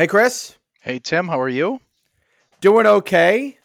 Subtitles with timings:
[0.00, 0.56] Hey, Chris.
[0.80, 1.28] Hey, Tim.
[1.28, 1.78] How are you?
[2.62, 3.58] Doing okay.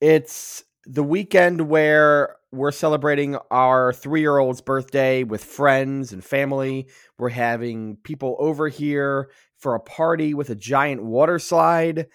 [0.00, 6.86] It's the weekend where we're celebrating our three year old's birthday with friends and family.
[7.18, 12.06] We're having people over here for a party with a giant water slide,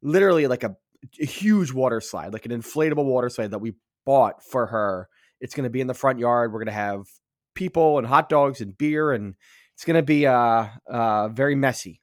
[0.00, 0.76] literally like a,
[1.20, 3.72] a huge water slide, like an inflatable water slide that we
[4.06, 5.08] bought for her.
[5.40, 6.52] It's going to be in the front yard.
[6.52, 7.06] We're going to have
[7.56, 9.34] people and hot dogs and beer, and
[9.72, 12.00] it's going to be uh, uh, very messy.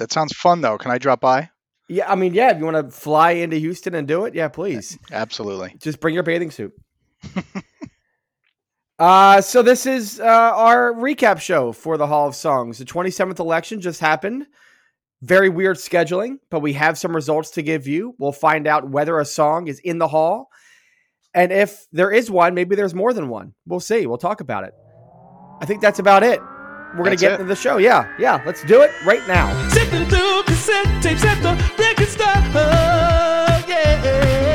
[0.00, 0.78] That sounds fun, though.
[0.78, 1.50] Can I drop by?
[1.90, 4.48] Yeah, I mean, yeah, if you want to fly into Houston and do it, yeah,
[4.48, 4.98] please.
[5.12, 5.76] Absolutely.
[5.78, 6.72] Just bring your bathing suit.
[8.98, 12.78] uh, so this is uh, our recap show for the Hall of Songs.
[12.78, 14.46] The 27th election just happened.
[15.20, 18.14] Very weird scheduling, but we have some results to give you.
[18.18, 20.48] We'll find out whether a song is in the hall.
[21.34, 23.52] And if there is one, maybe there's more than one.
[23.66, 24.06] We'll see.
[24.06, 24.72] We'll talk about it.
[25.60, 26.40] I think that's about it.
[26.96, 27.40] We're going to get it.
[27.40, 27.76] into the show.
[27.76, 28.42] Yeah, yeah.
[28.46, 29.68] Let's do it right now.
[29.90, 32.26] Sifting through cassette tapes at the record store.
[32.54, 34.49] Oh, yeah.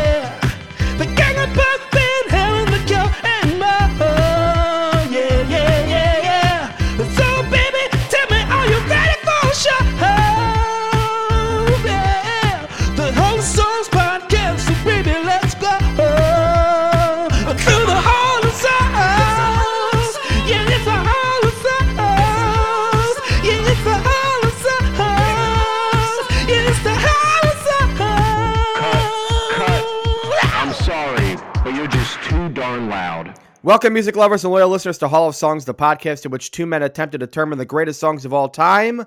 [33.66, 36.68] Welcome, music lovers and loyal listeners to Hall of Songs, the podcast in which two
[36.68, 39.04] men attempt to determine the greatest songs of all time.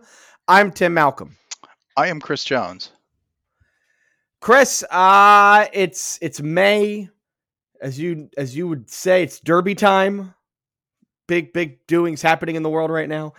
[0.49, 1.37] I'm Tim Malcolm.
[1.97, 2.91] I am Chris Jones.
[4.41, 7.09] Chris, uh, it's it's May,
[7.81, 10.35] as you as you would say, it's Derby time.
[11.29, 13.35] Big big doings happening in the world right now.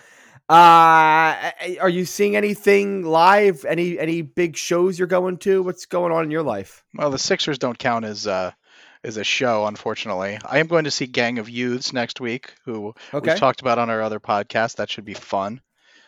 [0.47, 3.65] Uh, are you seeing anything live?
[3.65, 5.63] Any any big shows you're going to?
[5.63, 6.85] What's going on in your life?
[6.93, 8.53] Well, the Sixers don't count as uh,
[9.03, 10.37] is a show, unfortunately.
[10.45, 13.31] I am going to see Gang of Youths next week, who okay.
[13.31, 14.75] we've talked about on our other podcast.
[14.75, 15.61] That should be fun.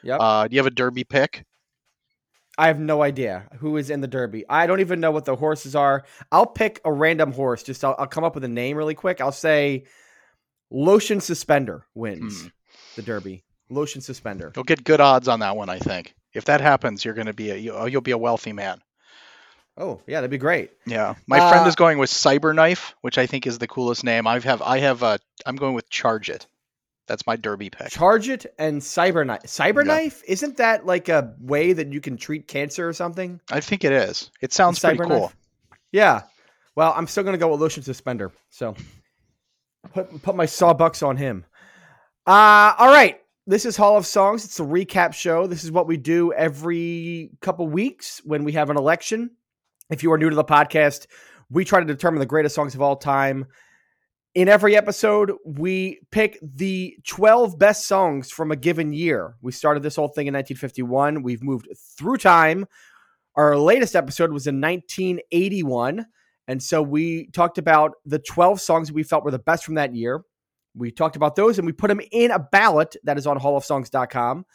[0.03, 0.19] Yep.
[0.19, 1.46] Uh, do you have a Derby pick?
[2.57, 4.44] I have no idea who is in the Derby.
[4.50, 6.03] I don't even know what the horses are.
[6.31, 7.63] I'll pick a random horse.
[7.63, 9.22] Just I'll, I'll come up with a name really quick.
[9.22, 9.85] I'll say
[10.69, 12.47] Lotion Suspender wins hmm.
[12.96, 13.44] the Derby.
[13.69, 14.52] Lotion Suspender.
[14.56, 16.13] You'll get good odds on that one, I think.
[16.34, 18.81] If that happens, you're going to be a you'll be a wealthy man.
[19.81, 20.69] Oh yeah, that'd be great.
[20.86, 24.28] Yeah, my uh, friend is going with Cyberknife, which I think is the coolest name.
[24.28, 26.46] I have I have a I'm going with Charge It.
[27.08, 27.90] That's my derby pick.
[27.90, 29.46] Charge It and Cyberknife.
[29.46, 30.34] Cyberknife yeah.
[30.34, 33.41] isn't that like a way that you can treat cancer or something?
[33.52, 34.30] I think it is.
[34.40, 35.34] It sounds pretty cool.
[35.91, 36.22] Yeah.
[36.75, 38.31] Well, I'm still gonna go with Lotion Suspender.
[38.52, 38.75] So
[39.94, 41.44] put put my sawbucks on him.
[42.28, 43.20] Uh all right.
[43.47, 44.46] This is Hall of Songs.
[44.46, 45.47] It's a recap show.
[45.47, 49.31] This is what we do every couple weeks when we have an election
[49.91, 51.06] if you are new to the podcast,
[51.50, 53.46] we try to determine the greatest songs of all time.
[54.34, 59.35] In every episode, we pick the 12 best songs from a given year.
[59.41, 61.22] We started this whole thing in 1951.
[61.22, 62.66] We've moved through time.
[63.35, 66.06] Our latest episode was in 1981.
[66.47, 69.94] And so we talked about the 12 songs we felt were the best from that
[69.94, 70.22] year.
[70.73, 74.46] We talked about those and we put them in a ballot that is on hallofsongs.com.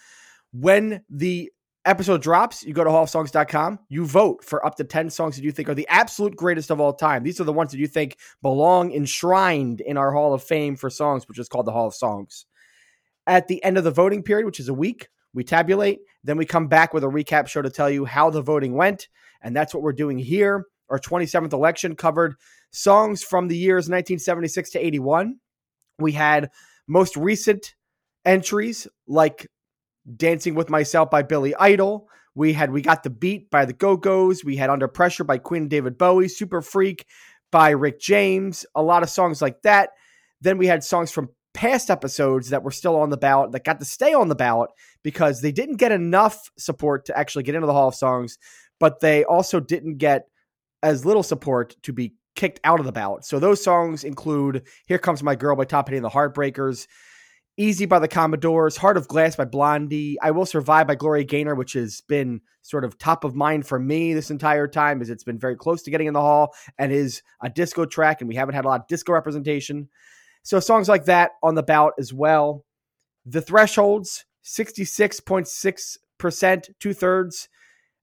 [0.53, 1.50] When the
[1.86, 5.52] episode drops, you go to hallofsongs.com, you vote for up to 10 songs that you
[5.52, 7.22] think are the absolute greatest of all time.
[7.22, 10.91] These are the ones that you think belong enshrined in our Hall of Fame for
[10.91, 12.47] songs, which is called the Hall of Songs.
[13.26, 16.00] At the end of the voting period, which is a week, we tabulate.
[16.24, 19.08] Then we come back with a recap show to tell you how the voting went.
[19.42, 20.66] And that's what we're doing here.
[20.88, 22.36] Our 27th election covered
[22.70, 25.38] songs from the years 1976 to 81.
[25.98, 26.50] We had
[26.86, 27.74] most recent
[28.24, 29.48] entries like
[30.14, 32.08] Dancing with Myself by Billy Idol.
[32.34, 34.44] We had We Got the Beat by the Go Go's.
[34.44, 36.28] We had Under Pressure by Queen David Bowie.
[36.28, 37.06] Super Freak
[37.50, 38.66] by Rick James.
[38.74, 39.90] A lot of songs like that.
[40.40, 43.78] Then we had songs from past episodes that were still on the ballot that got
[43.78, 44.70] to stay on the ballot
[45.02, 48.36] because they didn't get enough support to actually get into the Hall of Songs,
[48.78, 50.26] but they also didn't get
[50.82, 53.24] as little support to be kicked out of the ballot.
[53.24, 56.86] So those songs include Here Comes My Girl by Top and the Heartbreakers,
[57.58, 61.54] Easy by the Commodores, Heart of Glass by Blondie, I Will Survive by Gloria Gaynor,
[61.54, 65.24] which has been sort of top of mind for me this entire time, as it's
[65.24, 68.34] been very close to getting in the hall and is a disco track, and we
[68.34, 69.88] haven't had a lot of disco representation.
[70.42, 72.66] So songs like that on the bout as well.
[73.24, 77.48] The thresholds, 66.6%, two thirds.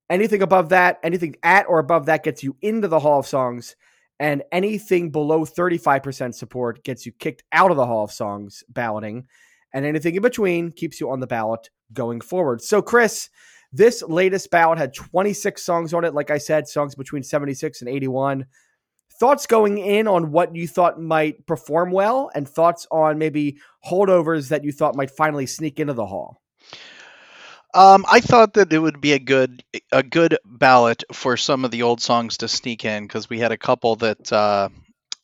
[0.09, 3.75] Anything above that, anything at or above that gets you into the Hall of Songs
[4.19, 9.27] and anything below 35% support gets you kicked out of the Hall of Songs balloting,
[9.73, 12.61] and anything in between keeps you on the ballot going forward.
[12.61, 13.29] So, Chris,
[13.75, 16.13] This latest ballot had 26 songs on it.
[16.13, 18.45] Like I said, songs between 76 and 81.
[19.19, 24.49] Thoughts going in on what you thought might perform well, and thoughts on maybe holdovers
[24.49, 26.41] that you thought might finally sneak into the hall.
[27.73, 31.71] Um, I thought that it would be a good a good ballot for some of
[31.71, 34.69] the old songs to sneak in because we had a couple that uh,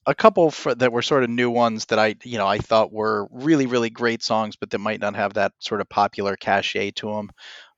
[0.07, 2.91] a couple for, that were sort of new ones that I you know I thought
[2.91, 6.91] were really really great songs, but that might not have that sort of popular cachet
[6.93, 7.29] to them.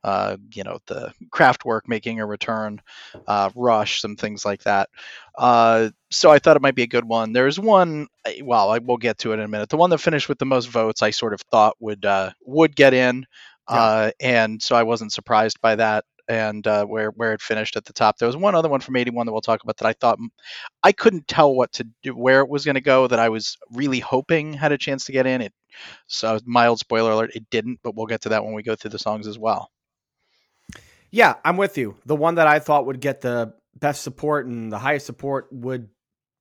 [0.03, 2.81] Uh, you know, the Kraftwerk making a return,
[3.27, 4.89] uh, Rush, some things like that.
[5.37, 7.33] Uh, so I thought it might be a good one.
[7.33, 8.07] There's one,
[8.41, 9.69] well, I will get to it in a minute.
[9.69, 12.75] The one that finished with the most votes, I sort of thought would uh, would
[12.75, 13.25] get in.
[13.71, 13.77] Yeah.
[13.77, 17.85] Uh, and so I wasn't surprised by that and uh, where where it finished at
[17.85, 18.17] the top.
[18.17, 20.19] There was one other one from 81 that we'll talk about that I thought
[20.83, 23.07] I couldn't tell what to do, where it was going to go.
[23.07, 25.41] That I was really hoping had a chance to get in.
[25.41, 25.53] It
[26.07, 28.91] so mild spoiler alert, it didn't, but we'll get to that when we go through
[28.91, 29.71] the songs as well.
[31.09, 31.97] Yeah, I'm with you.
[32.05, 35.89] The one that I thought would get the best support and the highest support would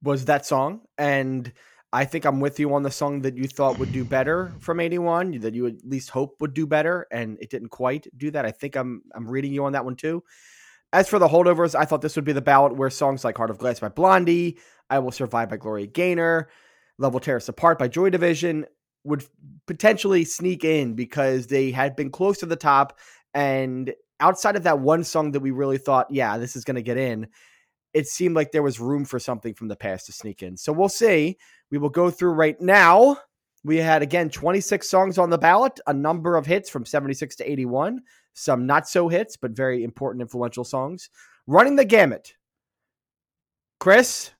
[0.03, 1.53] was that song, and
[1.93, 4.79] I think I'm with you on the song that you thought would do better from
[4.79, 8.47] 81, that you at least hope would do better, and it didn't quite do that.
[8.47, 10.23] I think I'm I'm reading you on that one too.
[10.93, 13.51] As for the holdovers, I thought this would be the ballot where songs like Heart
[13.51, 14.59] of Glass by Blondie,
[14.89, 16.49] I Will Survive by Gloria Gaynor,
[16.99, 18.67] Love Will Tear Us Apart by Joy Division
[19.05, 19.25] would
[19.67, 22.99] potentially sneak in because they had been close to the top.
[23.35, 26.83] And outside of that one song that we really thought, yeah, this is going to
[26.83, 27.29] get in,
[27.93, 30.57] it seemed like there was room for something from the past to sneak in.
[30.57, 31.37] So we'll see.
[31.71, 33.19] We will go through right now.
[33.65, 37.51] We had again 26 songs on the ballot, a number of hits from 76 to
[37.51, 38.01] 81,
[38.33, 41.11] some not so hits, but very important, influential songs.
[41.47, 42.35] Running the gamut.
[43.79, 44.31] Chris,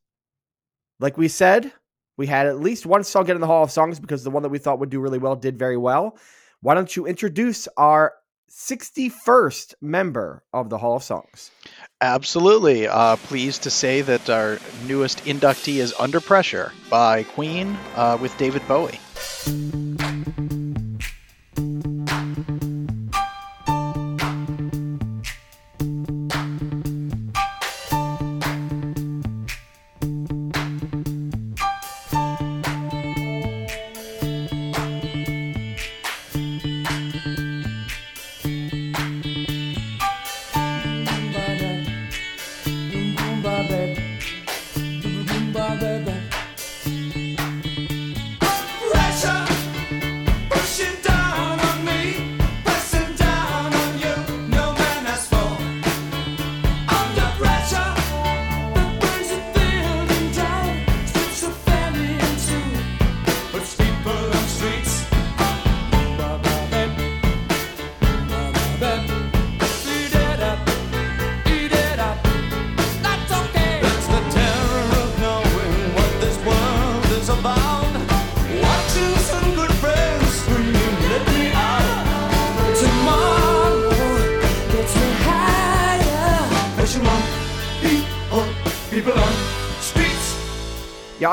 [1.01, 1.73] like we said,
[2.17, 4.43] we had at least one song get in the Hall of Songs because the one
[4.43, 6.19] that we thought would do really well did very well.
[6.61, 8.13] Why don't you introduce our
[8.51, 11.51] 61st member of the Hall of Songs?
[12.01, 12.89] Absolutely.
[12.89, 18.37] Uh, pleased to say that our newest inductee is Under Pressure by Queen uh, with
[18.39, 18.99] David Bowie.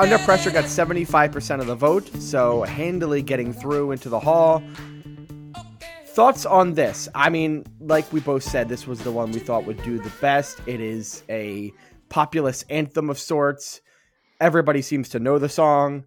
[0.08, 4.62] Under Pressure got 75% of the vote, so handily getting through into the hall.
[6.06, 7.10] Thoughts on this?
[7.14, 10.10] I mean, like we both said, this was the one we thought would do the
[10.18, 10.62] best.
[10.64, 11.74] It is a
[12.08, 13.82] populist anthem of sorts.
[14.40, 16.06] Everybody seems to know the song.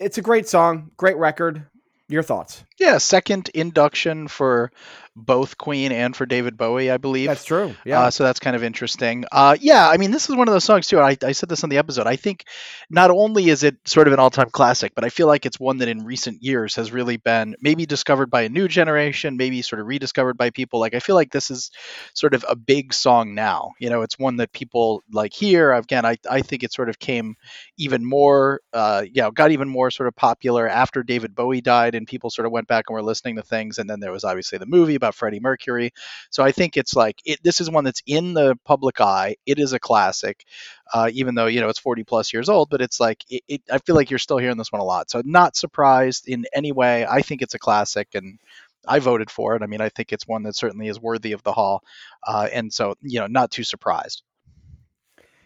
[0.00, 1.68] It's a great song, great record.
[2.08, 2.64] Your thoughts?
[2.80, 4.72] Yeah, second induction for
[5.20, 7.28] both Queen and for David Bowie, I believe.
[7.28, 7.74] That's true.
[7.84, 8.00] Yeah.
[8.00, 9.24] Uh, so that's kind of interesting.
[9.30, 11.00] Uh, yeah, I mean, this is one of those songs too.
[11.00, 12.06] I, I said this on the episode.
[12.06, 12.44] I think
[12.90, 15.78] not only is it sort of an all-time classic, but I feel like it's one
[15.78, 19.80] that in recent years has really been maybe discovered by a new generation, maybe sort
[19.80, 20.80] of rediscovered by people.
[20.80, 21.70] Like I feel like this is
[22.14, 23.72] sort of a big song now.
[23.78, 25.72] You know, it's one that people like hear.
[25.72, 27.36] Again, I I think it sort of came
[27.76, 31.94] even more, uh, you know, got even more sort of popular after David Bowie died,
[31.94, 33.78] and people sort of went back and were listening to things.
[33.78, 35.92] And then there was obviously the movie about Freddie Mercury.
[36.30, 39.36] So I think it's like it, this is one that's in the public eye.
[39.46, 40.44] It is a classic,
[40.92, 42.70] uh, even though you know it's 40 plus years old.
[42.70, 45.10] But it's like it, it, I feel like you're still hearing this one a lot.
[45.10, 47.06] So not surprised in any way.
[47.06, 48.38] I think it's a classic, and
[48.86, 49.62] I voted for it.
[49.62, 51.82] I mean, I think it's one that certainly is worthy of the hall,
[52.26, 54.22] uh, and so you know, not too surprised.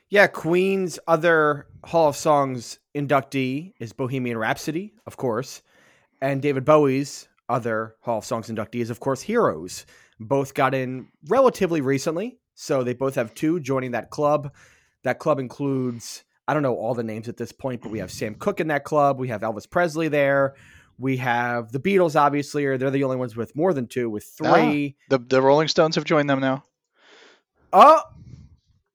[0.08, 5.62] Yeah, Queen's other Hall of Songs inductee is Bohemian Rhapsody, of course,
[6.20, 9.86] and David Bowie's other Hall of Songs inductees, of course, Heroes.
[10.20, 14.52] Both got in relatively recently, so they both have two joining that club.
[15.02, 18.10] That club includes I don't know all the names at this point, but we have
[18.10, 19.18] Sam Cooke in that club.
[19.18, 20.54] We have Elvis Presley there.
[20.98, 24.26] We have the Beatles, obviously, or they're the only ones with more than two, with
[24.44, 24.52] Ah.
[24.54, 24.96] three.
[25.08, 26.64] The the Rolling Stones have joined them now.
[27.72, 28.02] Oh,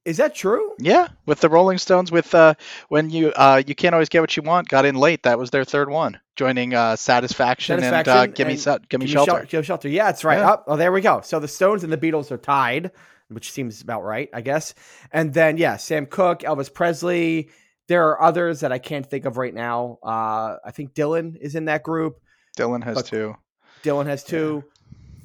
[0.10, 0.74] is that true?
[0.80, 2.56] Yeah, with the Rolling Stones, with uh,
[2.90, 5.24] when you uh, you can't always get what you want, got in late.
[5.24, 8.86] That was their third one, joining uh, Satisfaction, and uh, Satisfaction Gimme and Se- Gimme
[8.90, 9.32] Give me Shelter.
[9.32, 9.90] Shel- Give me shelter.
[9.90, 10.40] Yeah, that's right.
[10.40, 10.56] Yeah.
[10.56, 11.22] Oh, oh, there we go.
[11.22, 12.92] So the Stones and the Beatles are tied,
[13.28, 14.74] which seems about right, I guess.
[15.14, 17.50] And then yeah, Sam Cooke, Elvis Presley.
[17.88, 20.00] There are others that I can't think of right now.
[20.04, 22.20] Uh, I think Dylan is in that group.
[22.58, 23.36] Dylan has two.
[23.84, 24.64] Dylan has two.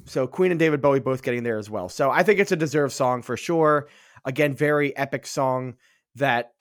[0.05, 1.89] So Queen and David Bowie both getting there as well.
[1.89, 3.87] So I think it's a deserved song for sure.
[4.25, 5.75] Again, very epic song
[6.15, 6.53] that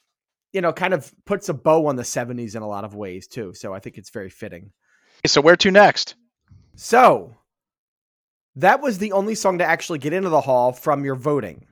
[0.53, 3.27] you know kind of puts a bow on the 70s in a lot of ways
[3.27, 3.55] too.
[3.55, 4.73] So I think it's very fitting.
[5.27, 6.15] So where to next?
[6.77, 7.37] So
[8.57, 11.67] that was the only song to actually get into the hall from your voting.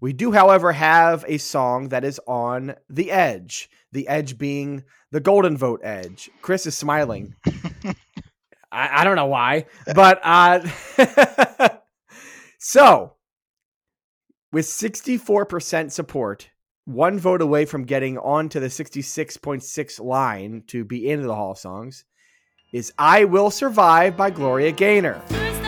[0.00, 3.68] We do, however, have a song that is on the edge.
[3.92, 6.30] The edge being the golden vote edge.
[6.40, 7.34] Chris is smiling.
[8.72, 10.66] I, I don't know why, but uh,
[12.58, 13.14] so
[14.52, 16.50] with 64% support,
[16.84, 21.58] one vote away from getting onto the 66.6 line to be into the Hall of
[21.58, 22.04] Songs,
[22.72, 25.22] is I Will Survive by Gloria Gaynor.
[25.30, 25.60] I was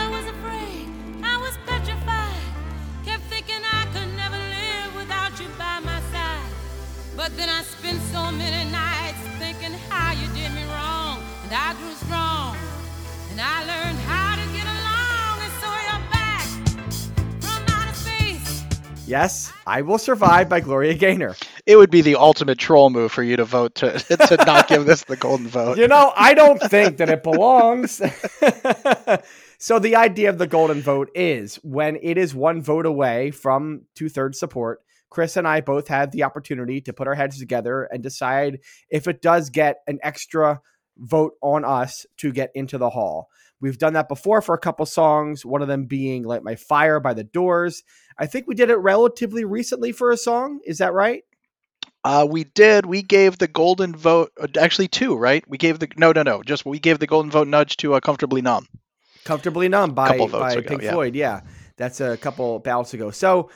[19.12, 21.36] Yes, I Will Survive by Gloria Gaynor.
[21.66, 24.86] It would be the ultimate troll move for you to vote to to not give
[24.86, 25.76] this the golden vote.
[25.76, 28.00] You know, I don't think that it belongs.
[29.58, 33.82] so the idea of the golden vote is when it is one vote away from
[33.94, 34.80] two thirds support.
[35.10, 39.06] Chris and I both had the opportunity to put our heads together and decide if
[39.06, 40.62] it does get an extra
[40.96, 43.28] vote on us to get into the hall.
[43.62, 47.00] We've done that before for a couple songs, one of them being Light My Fire
[47.00, 47.84] by the Doors.
[48.18, 50.60] I think we did it relatively recently for a song.
[50.66, 51.22] Is that right?
[52.04, 52.84] Uh, we did.
[52.84, 54.32] We gave the golden vote.
[54.40, 55.48] uh, Actually, two, right?
[55.48, 56.42] We gave the no, no, no.
[56.42, 58.66] Just we gave the golden vote nudge to uh, comfortably numb.
[59.24, 60.90] Comfortably Numb by, by ago, Pink yeah.
[60.90, 61.14] Floyd.
[61.14, 61.42] Yeah,
[61.76, 63.12] that's a couple ballots ago.
[63.12, 63.50] So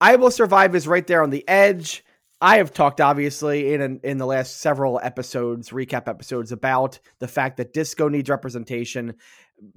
[0.00, 2.02] I Will Survive is right there on the edge.
[2.42, 7.56] I have talked obviously in in the last several episodes, recap episodes, about the fact
[7.58, 9.14] that disco needs representation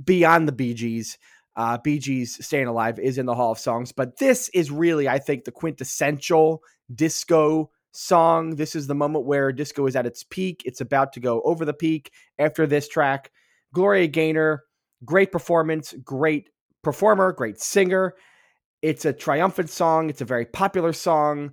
[0.03, 1.19] beyond the Bee Gees.
[1.55, 5.07] Uh, Bee Gees "Staying Alive" is in the Hall of Songs, but this is really,
[5.07, 8.55] I think, the quintessential disco song.
[8.55, 10.63] This is the moment where disco is at its peak.
[10.65, 13.31] It's about to go over the peak after this track.
[13.75, 14.63] Gloria Gaynor,
[15.05, 16.49] great performance, great
[16.81, 18.15] performer, great singer.
[18.81, 20.09] It's a triumphant song.
[20.09, 21.51] It's a very popular song.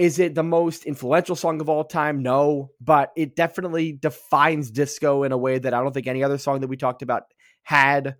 [0.00, 2.22] Is it the most influential song of all time?
[2.22, 6.38] No, but it definitely defines disco in a way that I don't think any other
[6.38, 7.24] song that we talked about
[7.64, 8.16] had.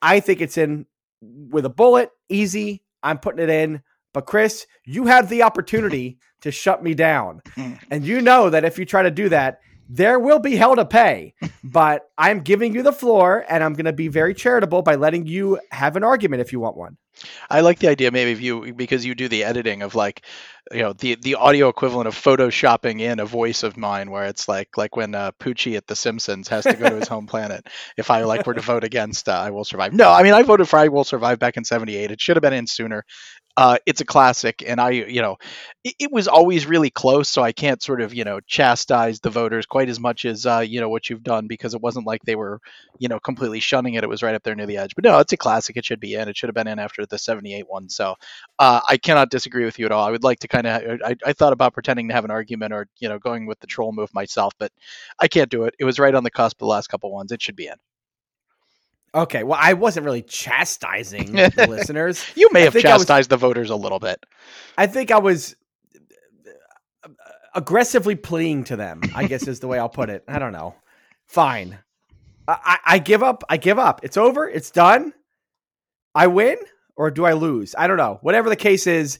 [0.00, 0.86] I think it's in
[1.20, 2.82] with a bullet, easy.
[3.02, 3.82] I'm putting it in.
[4.14, 7.42] But Chris, you have the opportunity to shut me down.
[7.90, 10.84] And you know that if you try to do that, there will be hell to
[10.84, 11.34] pay.
[11.64, 15.26] but I'm giving you the floor and I'm going to be very charitable by letting
[15.26, 16.96] you have an argument if you want one.
[17.48, 20.24] I like the idea maybe if you because you do the editing of like
[20.72, 24.48] you know the the audio equivalent of photoshopping in a voice of mine where it's
[24.48, 27.66] like like when uh, Poochie at The Simpsons has to go to his home planet.
[27.96, 29.94] If I like were to vote against uh, I Will Survive.
[29.94, 32.10] No, I mean I voted for I Will Survive back in '78.
[32.10, 33.04] It should have been in sooner.
[33.58, 35.36] Uh, it's a classic, and I you know
[35.82, 39.30] it, it was always really close, so I can't sort of you know chastise the
[39.30, 42.20] voters quite as much as uh, you know what you've done because it wasn't like
[42.24, 42.60] they were
[42.98, 44.04] you know completely shunning it.
[44.04, 44.94] It was right up there near the edge.
[44.94, 45.78] But no, it's a classic.
[45.78, 46.28] It should be in.
[46.28, 47.88] It should have been in after the '78 one.
[47.88, 48.14] So
[48.58, 50.06] uh, I cannot disagree with you at all.
[50.06, 51.00] I would like to kind of.
[51.02, 53.66] I, I thought about pretending to have an argument or you know going with the
[53.66, 54.70] troll move myself, but
[55.18, 55.74] I can't do it.
[55.78, 57.32] It was right on the cusp of the last couple ones.
[57.32, 57.76] It should be in.
[59.16, 62.22] Okay, well, I wasn't really chastising the listeners.
[62.34, 64.24] You may I have I was- chastised the voters a little bit.
[64.76, 65.56] I think I was
[67.02, 67.08] uh,
[67.54, 70.22] aggressively pleading to them, I guess is the way I'll put it.
[70.28, 70.74] I don't know.
[71.26, 71.78] Fine.
[72.46, 73.42] I, I, I give up.
[73.48, 74.00] I give up.
[74.04, 74.48] It's over.
[74.48, 75.12] It's done.
[76.14, 76.58] I win
[76.94, 77.74] or do I lose?
[77.76, 78.18] I don't know.
[78.22, 79.18] Whatever the case is,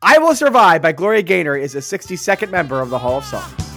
[0.00, 3.67] I Will Survive by Gloria Gaynor is a 62nd member of the Hall of Songs.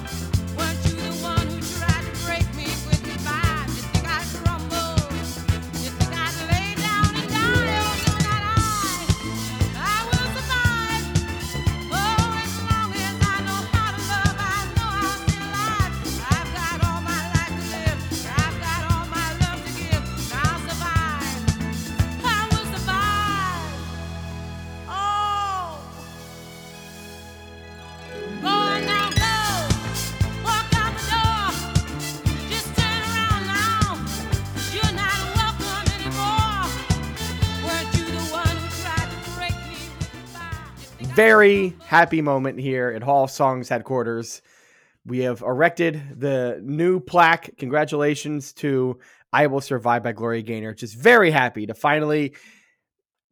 [41.92, 44.42] Happy moment here at Hall of Songs headquarters.
[45.06, 47.58] We have erected the new plaque.
[47.58, 48.98] Congratulations to
[49.34, 50.74] I Will Survive by Gloria Gaynor.
[50.74, 52.34] Just very happy to finally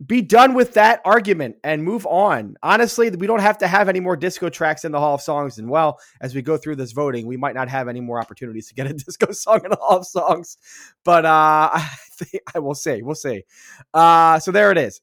[0.05, 2.57] be done with that argument and move on.
[2.61, 5.57] Honestly, we don't have to have any more disco tracks in the Hall of Songs.
[5.57, 8.67] And well, as we go through this voting, we might not have any more opportunities
[8.67, 10.57] to get a disco song in the Hall of Songs.
[11.05, 11.29] But uh,
[11.75, 13.45] I think I will say, We'll see.
[13.93, 14.99] Uh, so there it is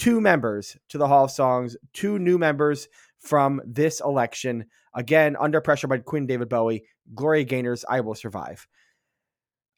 [0.00, 2.88] 62 members to the Hall of Songs, two new members
[3.18, 4.64] from this election.
[4.94, 8.66] Again, under pressure by Queen David Bowie, Gloria Gaynor's I Will Survive.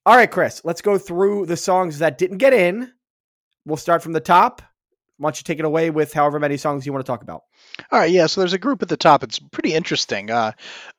[0.07, 2.93] All right, Chris, let's go through the songs that didn't get in
[3.67, 4.63] we'll start from the top.
[5.19, 7.43] Why don't you take it away with however many songs you want to talk about?
[7.91, 8.27] All right, yeah.
[8.27, 9.23] So there's a group at the top.
[9.23, 10.31] It's pretty interesting.
[10.31, 10.53] Uh,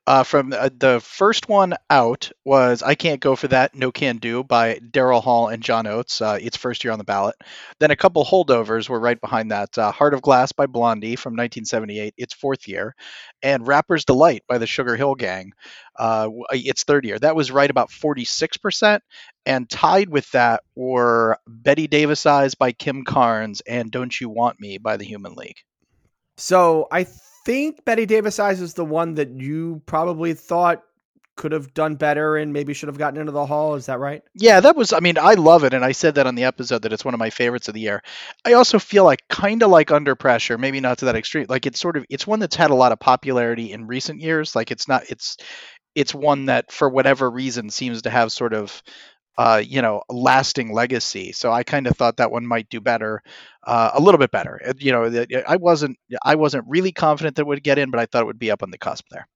[0.06, 4.18] uh, from uh, the first one out was "I Can't Go for That, No Can
[4.18, 6.22] Do" by Daryl Hall and John Oates.
[6.22, 7.36] Uh, its first year on the ballot.
[7.80, 9.78] Then a couple holdovers were right behind that.
[9.78, 12.96] Uh, "Heart of Glass" by Blondie from 1978, its fourth year,
[13.42, 15.54] and "Rapper's Delight" by the Sugar Hill Gang,
[15.98, 17.18] uh, its third year.
[17.18, 19.04] That was right about 46 percent.
[19.46, 24.60] And tied with that were "Bette Davis Eyes" by Kim Carnes and "Don't You Want
[24.60, 25.64] Me" by the Human League.
[26.36, 27.06] So I
[27.46, 30.84] think Bette Davis Eyes is the one that you probably thought
[31.36, 33.76] could have done better and maybe should have gotten into the hall.
[33.76, 34.22] Is that right?
[34.36, 34.94] Yeah, that was.
[34.94, 37.14] I mean, I love it, and I said that on the episode that it's one
[37.14, 38.04] of my favorites of the year.
[38.46, 41.48] I also feel like kind of like Under Pressure, maybe not to that extreme.
[41.50, 44.56] Like it's sort of it's one that's had a lot of popularity in recent years.
[44.56, 45.38] Like it's not it's
[45.96, 48.82] it's one that for whatever reason seems to have sort of
[49.38, 51.32] uh, you know, lasting legacy.
[51.32, 53.22] So I kind of thought that one might do better,
[53.64, 54.60] uh, a little bit better.
[54.78, 58.06] You know, I wasn't I wasn't really confident that it would get in, but I
[58.06, 59.28] thought it would be up on the cusp there.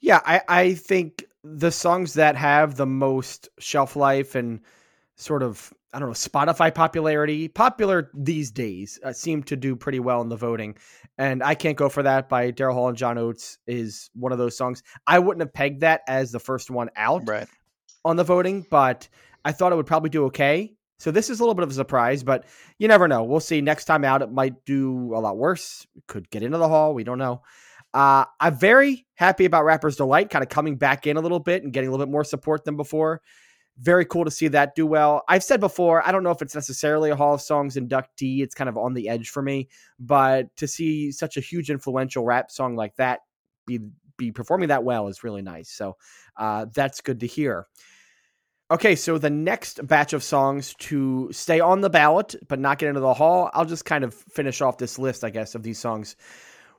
[0.00, 4.60] Yeah, I, I think the songs that have the most shelf life and
[5.16, 9.98] sort of I don't know Spotify popularity, popular these days, uh, seem to do pretty
[9.98, 10.76] well in the voting.
[11.18, 14.38] And I can't go for that by Daryl Hall and John Oates is one of
[14.38, 14.82] those songs.
[15.06, 17.48] I wouldn't have pegged that as the first one out Right.
[18.04, 19.08] On the voting, but
[19.44, 20.74] I thought it would probably do okay.
[20.98, 22.44] So this is a little bit of a surprise, but
[22.78, 23.24] you never know.
[23.24, 23.62] We'll see.
[23.62, 25.86] Next time out, it might do a lot worse.
[25.96, 26.92] It could get into the hall.
[26.92, 27.42] We don't know.
[27.94, 31.62] Uh, I'm very happy about Rapper's Delight kind of coming back in a little bit
[31.62, 33.22] and getting a little bit more support than before.
[33.78, 35.22] Very cool to see that do well.
[35.26, 38.42] I've said before, I don't know if it's necessarily a Hall of Songs inductee.
[38.42, 42.24] It's kind of on the edge for me, but to see such a huge influential
[42.24, 43.20] rap song like that
[43.66, 43.80] be
[44.20, 45.70] be performing that well is really nice.
[45.70, 45.96] So
[46.36, 47.66] uh, that's good to hear.
[48.70, 52.88] Okay, so the next batch of songs to stay on the ballot but not get
[52.88, 55.80] into the hall, I'll just kind of finish off this list, I guess, of these
[55.80, 56.14] songs.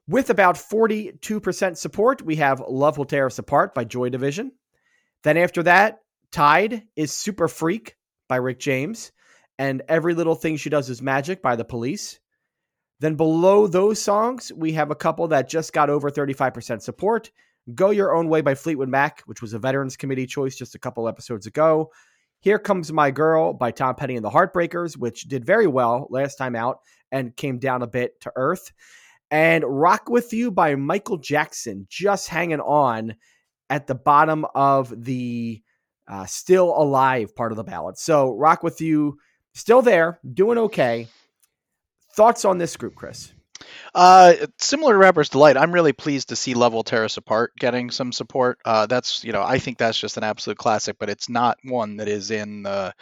[0.08, 4.54] With about 42% support, we have Love Will Tear Us Apart by Joy Division.
[5.24, 6.00] Then after that,
[6.32, 7.98] Tide is Super Freak
[8.30, 9.12] by Rick James
[9.60, 12.21] and Every Little Thing She Does Is Magic by The Police.
[13.02, 17.32] Then below those songs, we have a couple that just got over 35% support.
[17.74, 20.80] Go Your Own Way by Fleetwood Mac, which was a Veterans Committee choice just a
[20.80, 21.92] couple episodes ago.
[22.42, 26.36] Here Comes My Girl by Tom Petty and the Heartbreakers, which did very well last
[26.36, 28.72] time out and came down a bit to earth.
[29.32, 33.16] And Rock With You by Michael Jackson, just hanging on
[33.72, 35.60] at the bottom of the
[36.08, 37.98] uh, Still Alive part of the ballot.
[37.98, 39.18] So Rock With You,
[39.56, 41.08] still there, doing okay.
[42.14, 43.34] Thoughts on this group, Chris?
[43.94, 48.12] Uh, similar to Rapper's Delight, I'm really pleased to see Level Us Apart getting some
[48.12, 48.60] support.
[48.66, 51.98] Uh, that's you know I think that's just an absolute classic, but it's not one
[51.98, 52.94] that is in the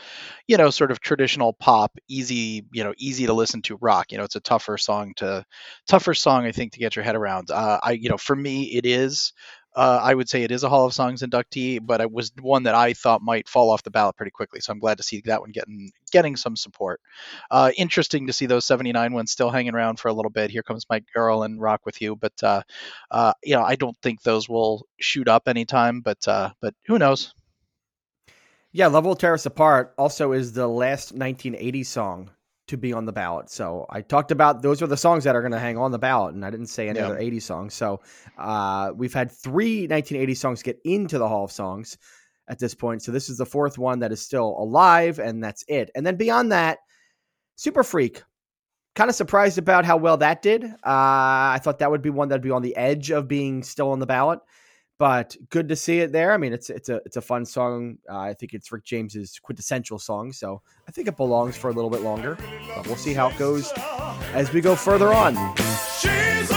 [0.48, 4.12] you know sort of traditional pop, easy you know easy to listen to rock.
[4.12, 5.46] You know, it's a tougher song to
[5.88, 7.52] tougher song I think to get your head around.
[7.52, 9.34] Uh, I you know for me it is.
[9.76, 12.64] Uh, I would say it is a Hall of Songs inductee, but it was one
[12.64, 14.60] that I thought might fall off the ballot pretty quickly.
[14.60, 17.00] So I'm glad to see that one getting getting some support.
[17.52, 20.50] Uh, interesting to see those 79 ones still hanging around for a little bit.
[20.52, 22.62] Here comes my girl and rock with you, but uh,
[23.12, 26.02] uh, you know I don't think those will shoot up anytime.
[26.02, 27.34] But uh, but who knows?
[28.72, 32.30] Yeah, Love Will Tear Us Apart also is the last 1980 song
[32.70, 33.50] to be on the ballot.
[33.50, 36.00] So I talked about those are the songs that are going to hang on the
[36.00, 37.08] ballot, and I didn't say any Yeah.
[37.08, 37.74] other 80 songs.
[37.74, 38.00] So
[38.38, 41.98] uh, we've had three 1980 songs get into the Hall of Songs
[42.48, 43.04] at this point.
[43.04, 45.92] So this is the fourth one that is still alive, and that's it.
[45.96, 46.80] And then beyond that,
[47.56, 48.24] Super Freak.
[48.96, 50.64] Kind of surprised about how well that did.
[50.64, 53.92] Uh, I thought that would be one that'd be on the edge of being still
[53.92, 54.40] on the ballot
[55.00, 56.34] but good to see it there.
[56.34, 57.98] I mean, it's it's a it's a fun song.
[58.08, 61.74] Uh, I think it's Rick James's quintessential song, so I think it belongs for a
[61.74, 62.38] little bit longer.
[62.76, 63.72] But we'll see how it goes
[64.34, 65.36] as we go further on.
[66.00, 66.52] She's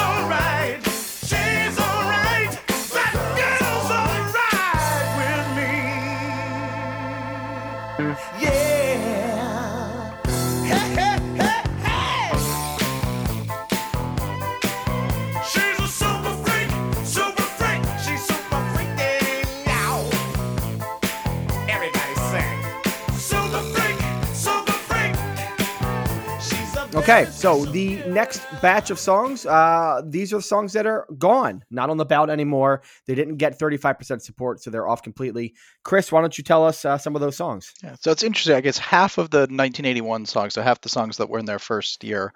[27.03, 31.91] Okay, so the next batch of songs, uh, these are songs that are gone, not
[31.91, 32.83] on the ballot anymore.
[33.09, 35.55] They didn't get 35% support, so they're off completely.
[35.83, 37.75] Chris, why don't you tell us uh, some of those songs?
[37.83, 38.55] Yeah, so it's interesting.
[38.55, 41.59] I guess half of the 1981 songs, so half the songs that were in their
[41.59, 42.33] first year,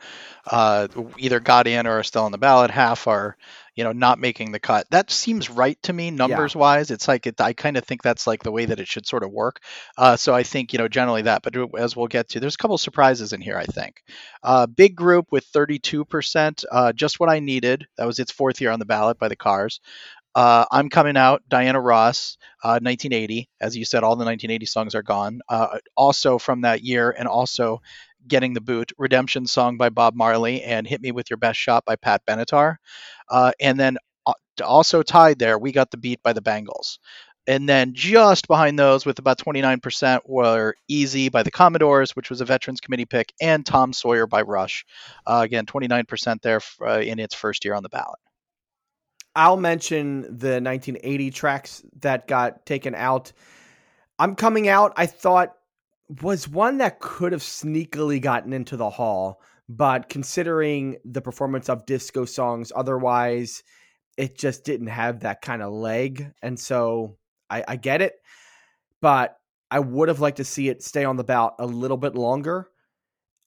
[0.50, 2.72] uh, either got in or are still on the ballot.
[2.72, 3.36] Half are,
[3.76, 4.86] you know, not making the cut.
[4.90, 6.90] That seems right to me, numbers wise.
[6.90, 9.22] It's like it, I kind of think that's like the way that it should sort
[9.22, 9.60] of work.
[9.96, 11.42] Uh, so I think you know generally that.
[11.42, 13.58] But as we'll get to, there's a couple surprises in here.
[13.58, 14.02] I think.
[14.42, 17.86] Uh, big group with 32%, uh, just what I needed.
[17.98, 19.80] That was its fourth year on the ballot by the Cars.
[20.36, 23.48] Uh, I'm coming out, Diana Ross, uh, 1980.
[23.58, 25.40] As you said, all the 1980 songs are gone.
[25.48, 27.80] Uh, also from that year, and also
[28.28, 31.84] getting the boot, Redemption Song by Bob Marley and Hit Me With Your Best Shot
[31.84, 32.76] by Pat Benatar.
[33.28, 34.32] Uh, and then uh,
[34.64, 36.98] also tied there, We Got the Beat by the Bangles.
[37.48, 42.40] And then just behind those, with about 29%, were Easy by the Commodores, which was
[42.40, 44.84] a Veterans Committee pick, and Tom Sawyer by Rush.
[45.24, 48.18] Uh, again, 29% there uh, in its first year on the ballot.
[49.36, 53.32] I'll mention the 1980 tracks that got taken out.
[54.18, 55.54] I'm coming out, I thought
[56.08, 61.86] was one that could have sneakily gotten into the hall, but considering the performance of
[61.86, 63.62] disco songs, otherwise,
[64.16, 66.32] it just didn't have that kind of leg.
[66.42, 67.16] And so
[67.50, 68.14] I, I get it,
[69.02, 69.36] but
[69.70, 72.68] I would have liked to see it stay on the ballot a little bit longer.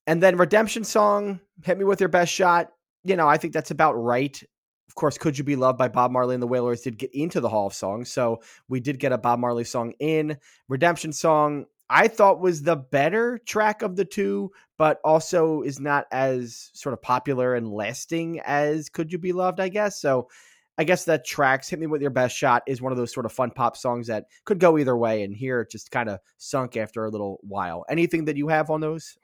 [0.05, 2.71] And then Redemption Song, Hit Me With Your Best Shot.
[3.03, 4.41] You know, I think that's about right.
[4.87, 7.39] Of course, Could You Be Loved by Bob Marley and the Wailers did get into
[7.39, 8.11] the Hall of Songs.
[8.11, 10.37] So we did get a Bob Marley song in.
[10.67, 16.06] Redemption Song, I thought was the better track of the two, but also is not
[16.12, 19.99] as sort of popular and lasting as Could You Be Loved, I guess.
[19.99, 20.30] So
[20.78, 23.25] I guess that tracks Hit Me With Your Best Shot is one of those sort
[23.25, 25.23] of fun pop songs that could go either way.
[25.23, 27.84] And here it just kind of sunk after a little while.
[27.89, 29.17] Anything that you have on those?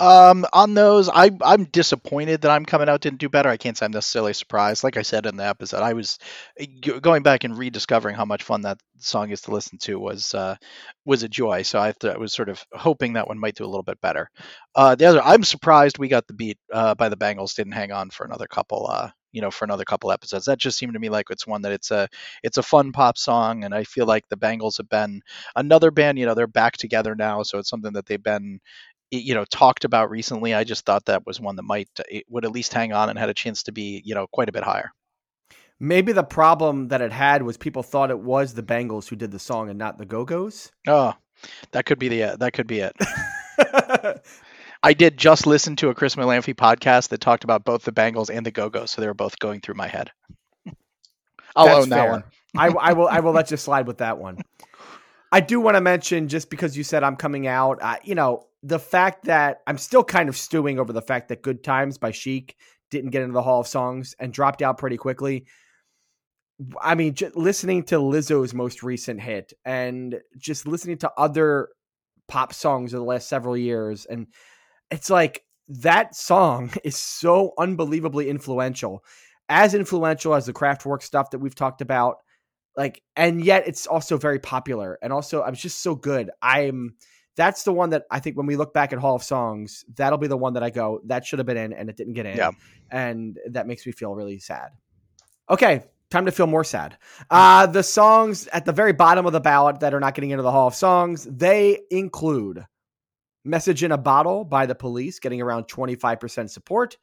[0.00, 3.48] Um, on those, I I'm disappointed that I'm coming out didn't do better.
[3.48, 4.84] I can't say I'm necessarily surprised.
[4.84, 6.18] Like I said in the episode, I was
[6.58, 10.34] g- going back and rediscovering how much fun that song is to listen to was
[10.34, 10.54] uh,
[11.04, 11.62] was a joy.
[11.62, 14.00] So I, th- I was sort of hoping that one might do a little bit
[14.00, 14.30] better.
[14.76, 17.90] Uh, the other, I'm surprised we got the beat uh, by the Bangles didn't hang
[17.90, 18.86] on for another couple.
[18.88, 20.46] Uh, you know, for another couple episodes.
[20.46, 22.08] That just seemed to me like it's one that it's a
[22.42, 25.20] it's a fun pop song, and I feel like the Bangles have been
[25.56, 26.18] another band.
[26.18, 28.60] You know, they're back together now, so it's something that they've been
[29.10, 32.44] you know talked about recently i just thought that was one that might it would
[32.44, 34.64] at least hang on and had a chance to be you know quite a bit
[34.64, 34.90] higher
[35.80, 39.30] Maybe the problem that it had was people thought it was the Bangles who did
[39.30, 40.72] the song and not the Go Go's.
[40.88, 41.14] oh
[41.70, 42.92] that could be the uh, that could be it
[44.82, 48.28] i did just listen to a chris Molanphy podcast that talked about both the Bangles
[48.28, 50.10] and the go-go's so they were both going through my head
[51.54, 52.10] i'll That's own that fair.
[52.10, 52.24] one
[52.56, 53.08] I, I will.
[53.08, 54.38] I will let you slide with that one.
[55.30, 57.78] I do want to mention just because you said I'm coming out.
[57.82, 61.42] Uh, you know the fact that I'm still kind of stewing over the fact that
[61.42, 62.56] "Good Times" by Chic
[62.90, 65.46] didn't get into the Hall of Songs and dropped out pretty quickly.
[66.80, 71.68] I mean, listening to Lizzo's most recent hit and just listening to other
[72.26, 74.26] pop songs of the last several years, and
[74.90, 79.04] it's like that song is so unbelievably influential,
[79.48, 82.18] as influential as the Kraftwerk stuff that we've talked about
[82.78, 86.94] like and yet it's also very popular and also i'm just so good i'm
[87.38, 90.18] that's the one that i think when we look back at hall of songs that'll
[90.18, 92.26] be the one that i go that should have been in and it didn't get
[92.26, 92.50] in Yeah.
[92.90, 94.72] and that makes me feel really sad
[95.48, 96.98] okay time to feel more sad
[97.30, 100.42] uh the songs at the very bottom of the ballot that are not getting into
[100.42, 102.66] the hall of songs they include
[103.44, 106.98] message in a bottle by the police getting around 25% support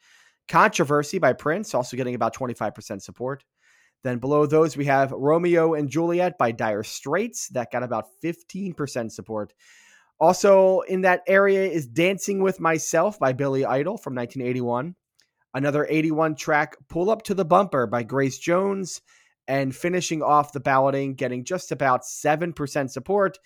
[0.50, 3.44] controversy by prince also getting about 25% support
[4.06, 7.48] then below those, we have Romeo and Juliet by Dire Straits.
[7.50, 9.52] That got about 15% support.
[10.20, 14.96] Also in that area is Dancing with Myself by Billy Idol from 1981.
[15.54, 19.02] Another 81 track, Pull Up to the Bumper by Grace Jones.
[19.48, 23.38] And finishing off the balloting, getting just about 7% support,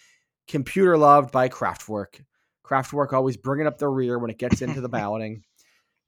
[0.48, 2.22] Computer Loved by Kraftwerk.
[2.66, 5.44] Kraftwerk always bringing up the rear when it gets into the balloting.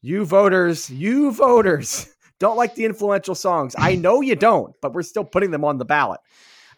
[0.02, 2.08] You voters, you voters
[2.42, 3.76] don't like the influential songs.
[3.78, 6.20] I know you don't, but we're still putting them on the ballot.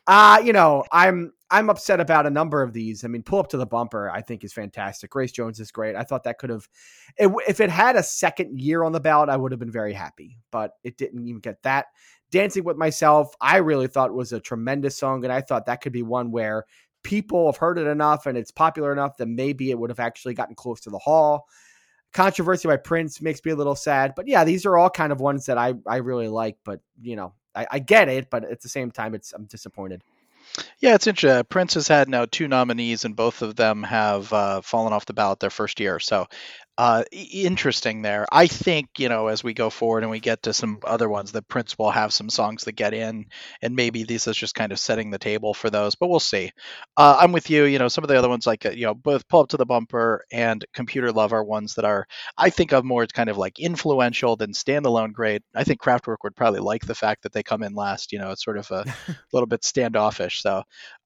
[0.05, 3.05] Uh, you know, I'm I'm upset about a number of these.
[3.05, 5.11] I mean, pull up to the bumper, I think is fantastic.
[5.11, 5.95] Grace Jones is great.
[5.95, 6.67] I thought that could have,
[7.17, 10.39] if it had a second year on the ballot, I would have been very happy,
[10.49, 11.85] but it didn't even get that.
[12.31, 15.93] Dancing with Myself, I really thought was a tremendous song, and I thought that could
[15.93, 16.65] be one where
[17.03, 20.33] people have heard it enough and it's popular enough that maybe it would have actually
[20.33, 21.47] gotten close to the hall.
[22.13, 25.19] Controversy by Prince makes me a little sad, but yeah, these are all kind of
[25.19, 26.57] ones that I I really like.
[26.63, 30.03] But you know, I, I get it, but at the same time, it's I'm disappointed.
[30.79, 31.43] Yeah, it's interesting.
[31.45, 35.13] Prince has had now two nominees, and both of them have uh, fallen off the
[35.13, 35.99] ballot their first year.
[35.99, 36.27] So
[36.77, 38.25] uh, interesting there.
[38.31, 41.31] I think you know as we go forward and we get to some other ones,
[41.33, 43.27] that Prince will have some songs that get in,
[43.61, 45.95] and maybe this is just kind of setting the table for those.
[45.95, 46.51] But we'll see.
[46.97, 47.65] Uh, I'm with you.
[47.65, 49.57] You know, some of the other ones like uh, you know both Pull Up to
[49.57, 52.07] the Bumper and Computer Love are ones that are
[52.37, 55.43] I think of more as kind of like influential than standalone great.
[55.55, 58.11] I think Kraftwerk would probably like the fact that they come in last.
[58.11, 58.85] You know, it's sort of a
[59.33, 60.41] little bit standoffish.
[60.41, 60.63] So,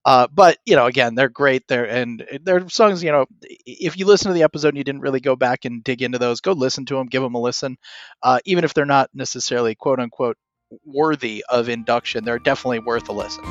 [0.08, 1.68] uh, but you know, again, they're great.
[1.68, 3.04] They're and they're songs.
[3.04, 5.84] You know, if you listen to the episode and you didn't really go back and
[5.84, 7.76] dig into those, go listen to them, give them a listen.
[8.24, 10.38] Uh, even if they're not necessarily quote unquote
[10.86, 13.44] worthy of induction, they're definitely worth a listen.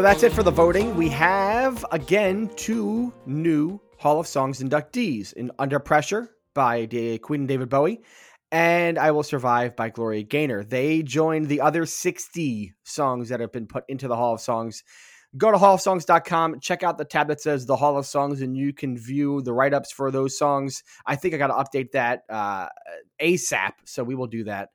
[0.00, 0.96] So that's it for the voting.
[0.96, 6.86] We have again two new Hall of Songs inductees in Under Pressure by
[7.20, 8.00] Queen and David Bowie
[8.50, 10.64] and I Will Survive by Gloria Gaynor.
[10.64, 14.84] They joined the other 60 songs that have been put into the Hall of Songs.
[15.36, 18.72] Go to hallofsongs.com, check out the tab that says the Hall of Songs, and you
[18.72, 20.82] can view the write ups for those songs.
[21.04, 22.68] I think I got to update that uh,
[23.20, 24.70] ASAP, so we will do that.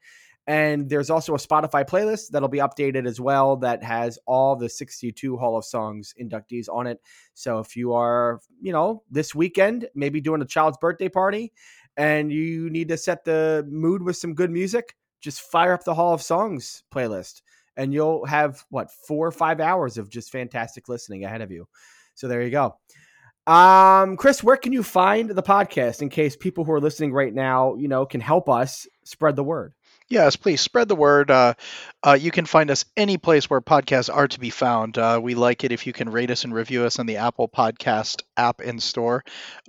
[0.47, 4.69] And there's also a Spotify playlist that'll be updated as well that has all the
[4.69, 7.01] 62 Hall of Songs inductees on it.
[7.33, 11.51] So if you are, you know, this weekend, maybe doing a child's birthday party
[11.97, 15.95] and you need to set the mood with some good music, just fire up the
[15.95, 17.41] Hall of Songs playlist
[17.77, 21.67] and you'll have what four or five hours of just fantastic listening ahead of you.
[22.13, 22.77] So there you go.
[23.47, 27.33] Um, Chris, where can you find the podcast in case people who are listening right
[27.33, 29.74] now, you know, can help us spread the word?
[30.07, 31.31] Yes, please spread the word.
[31.31, 31.55] Uh,
[32.05, 34.99] uh, you can find us any place where podcasts are to be found.
[34.99, 37.49] Uh, we like it if you can rate us and review us on the Apple
[37.49, 39.23] Podcast app in store.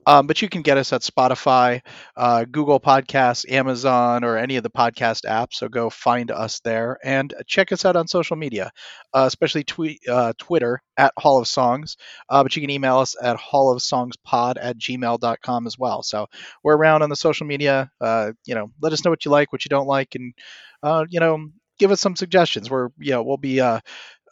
[0.07, 1.81] Um, but you can get us at Spotify,
[2.16, 5.55] uh, Google Podcasts, Amazon, or any of the podcast apps.
[5.55, 8.70] So go find us there and check us out on social media,
[9.14, 9.64] uh, especially
[10.09, 11.96] uh, Twitter at Hall of Songs.
[12.29, 16.03] But you can email us at hallofsongspod at gmail.com as well.
[16.03, 16.27] So
[16.62, 17.90] we're around on the social media.
[18.01, 20.26] You know, let us know what you like, what you don't like, and
[20.83, 22.71] uh, you know, give us some suggestions.
[22.71, 23.81] We're you know we'll be uh,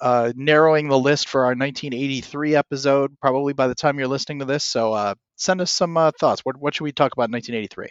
[0.00, 4.44] uh, narrowing the list for our 1983 episode probably by the time you're listening to
[4.44, 4.64] this.
[4.64, 6.44] So uh, send us some uh, thoughts.
[6.44, 7.88] What what should we talk about in 1983?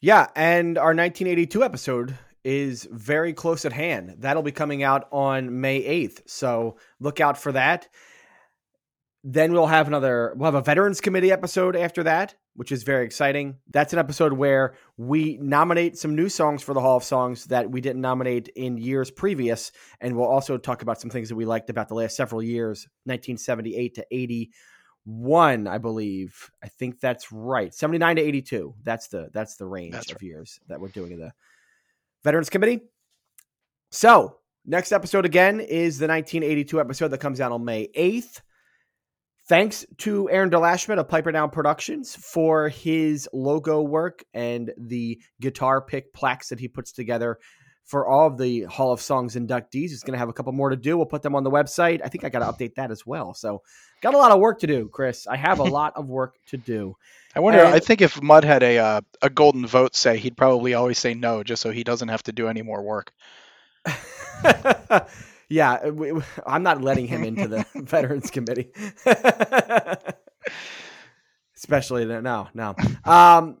[0.00, 4.16] Yeah, and our 1982 episode is very close at hand.
[4.18, 6.22] That'll be coming out on May 8th.
[6.26, 7.88] So look out for that.
[9.24, 13.04] Then we'll have another we'll have a veterans committee episode after that, which is very
[13.04, 13.56] exciting.
[13.70, 17.70] That's an episode where we nominate some new songs for the Hall of Songs that
[17.70, 21.44] we didn't nominate in years previous and we'll also talk about some things that we
[21.44, 26.50] liked about the last several years, 1978 to 81, I believe.
[26.62, 27.72] I think that's right.
[27.72, 28.74] 79 to 82.
[28.82, 31.32] That's the that's the range That's of years that we're doing in the
[32.24, 32.80] Veterans Committee.
[33.90, 38.40] So, next episode again is the 1982 episode that comes out on May 8th.
[39.48, 45.80] Thanks to Aaron Delashman of Piper Down Productions for his logo work and the guitar
[45.80, 47.38] pick plaques that he puts together
[47.84, 49.90] for all of the Hall of Songs inductees.
[49.90, 50.96] He's going to have a couple more to do.
[50.96, 52.00] We'll put them on the website.
[52.04, 53.34] I think I got to update that as well.
[53.34, 53.62] So,
[54.02, 55.28] got a lot of work to do, Chris.
[55.28, 56.96] I have a lot of work to do.
[57.36, 57.60] I wonder.
[57.60, 60.98] And- I think if Mud had a uh, a golden vote say, he'd probably always
[60.98, 63.12] say no, just so he doesn't have to do any more work.
[65.48, 68.72] yeah, we- we- I'm not letting him into the Veterans Committee.
[71.56, 72.74] Especially no, no.
[73.04, 73.58] Um,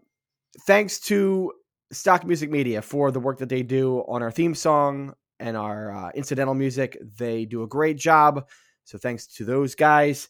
[0.66, 1.52] thanks to
[1.92, 5.92] Stock Music Media for the work that they do on our theme song and our
[5.92, 6.98] uh, incidental music.
[7.18, 8.46] They do a great job.
[8.84, 10.28] So thanks to those guys.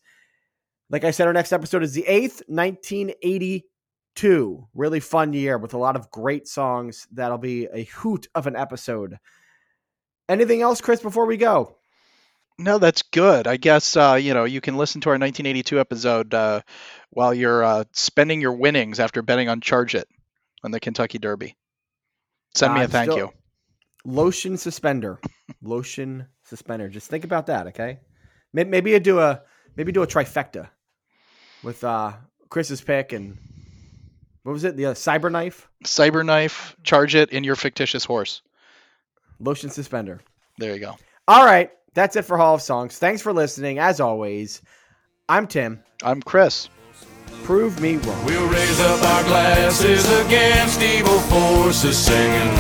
[0.91, 4.69] Like I said, our next episode is the 8th, 1982.
[4.75, 7.09] Really fun year with a lot of great songs.
[7.13, 9.19] That'll be a hoot of an episode.
[10.29, 11.77] Anything else, Chris, before we go?
[12.59, 13.47] No, that's good.
[13.47, 16.63] I guess uh, you know you can listen to our 1982 episode uh,
[17.11, 20.09] while you're uh, spending your winnings after betting on Charge It
[20.65, 21.57] on the Kentucky Derby.
[22.55, 23.33] Send me a thank still- you.
[24.07, 25.21] Lotion suspender.
[25.63, 26.89] Lotion suspender.
[26.89, 27.99] Just think about that, okay?
[28.53, 29.43] May- Maybe you do a
[29.77, 30.71] maybe do a trifecta
[31.63, 32.13] with uh
[32.49, 33.37] Chris's pick and
[34.45, 34.77] what was it?
[34.77, 38.43] The uh, cyber knife, Cyberknife, Charge It, and your fictitious horse.
[39.41, 40.21] Lotion suspender.
[40.59, 40.97] There you go.
[41.29, 41.71] All right.
[41.95, 42.99] That's it for Hall of Songs.
[42.99, 43.79] Thanks for listening.
[43.79, 44.61] As always,
[45.31, 45.83] I'm Tim.
[46.03, 46.69] I'm Chris.
[47.43, 48.25] Prove me wrong.
[48.27, 52.51] We'll raise up our glasses against evil forces, singing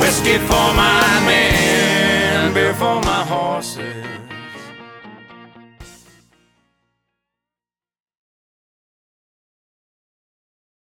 [0.00, 4.19] whiskey for my men, beer for my horses.